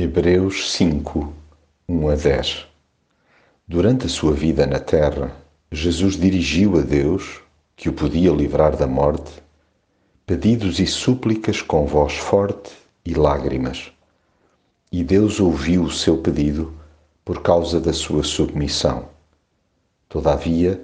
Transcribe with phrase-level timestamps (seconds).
[0.00, 1.34] Hebreus 5,
[1.88, 2.68] 1 a 10
[3.66, 5.34] Durante a sua vida na terra,
[5.72, 7.40] Jesus dirigiu a Deus,
[7.74, 9.42] que o podia livrar da morte,
[10.24, 12.70] pedidos e súplicas com voz forte
[13.04, 13.90] e lágrimas.
[14.92, 16.72] E Deus ouviu o seu pedido
[17.24, 19.08] por causa da sua submissão.
[20.08, 20.80] Todavia,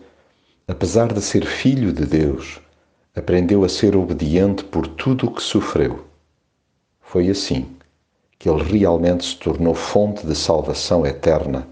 [0.66, 2.60] apesar de ser filho de Deus,
[3.14, 6.04] aprendeu a ser obediente por tudo o que sofreu.
[7.00, 7.74] Foi assim
[8.38, 11.66] que ele realmente se tornou fonte de salvação eterna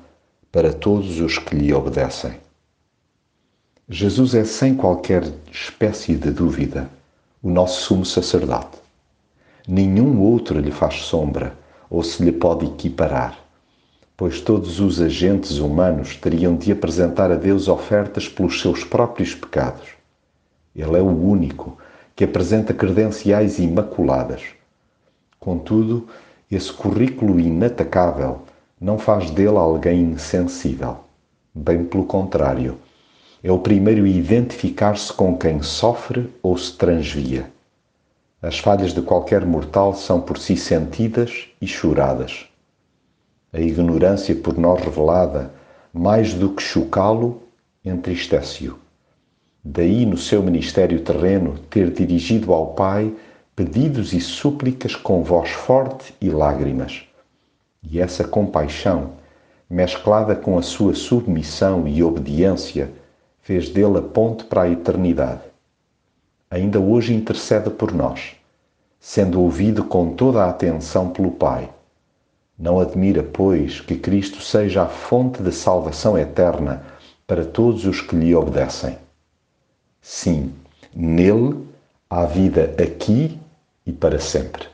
[0.50, 2.34] para todos os que lhe obedecem.
[3.88, 6.88] Jesus é, sem qualquer espécie de dúvida,
[7.42, 8.78] o nosso sumo sacerdote.
[9.66, 11.54] Nenhum outro lhe faz sombra
[11.90, 13.38] ou se lhe pode equiparar,
[14.16, 19.88] pois todos os agentes humanos teriam de apresentar a Deus ofertas pelos seus próprios pecados.
[20.74, 21.76] Ele é o único
[22.14, 24.42] que apresenta credenciais imaculadas.
[25.38, 26.08] Contudo,
[26.54, 28.42] esse currículo inatacável
[28.78, 30.98] não faz dele alguém insensível.
[31.54, 32.76] Bem pelo contrário,
[33.42, 37.50] é o primeiro a identificar-se com quem sofre ou se transvia.
[38.42, 42.46] As falhas de qualquer mortal são por si sentidas e choradas.
[43.50, 45.54] A ignorância por nós revelada,
[45.92, 47.42] mais do que chocá-lo,
[47.82, 48.78] entristece-o.
[49.64, 53.14] Daí, no seu ministério terreno, ter dirigido ao Pai
[53.54, 57.02] pedidos e súplicas com voz forte e lágrimas.
[57.82, 59.12] E essa compaixão,
[59.68, 62.90] mesclada com a sua submissão e obediência,
[63.42, 65.42] fez dele a ponte para a eternidade.
[66.50, 68.36] Ainda hoje intercede por nós,
[68.98, 71.68] sendo ouvido com toda a atenção pelo Pai.
[72.58, 76.84] Não admira, pois, que Cristo seja a fonte de salvação eterna
[77.26, 78.96] para todos os que lhe obedecem.
[80.00, 80.52] Sim,
[80.94, 81.71] nele
[82.12, 83.40] há vida aqui
[83.86, 84.71] e para sempre.